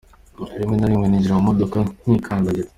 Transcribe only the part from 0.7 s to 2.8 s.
na rimwe ninjira mu modoka nikandagira.